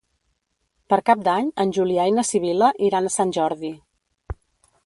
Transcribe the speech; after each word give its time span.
Per 0.93 0.97
Cap 1.09 1.21
d'Any 1.27 1.51
en 1.65 1.73
Julià 1.79 2.07
i 2.13 2.15
na 2.17 2.25
Sibil·la 2.31 2.73
iran 2.89 3.11
a 3.11 3.15
Sant 3.19 3.35
Jordi. 3.39 3.73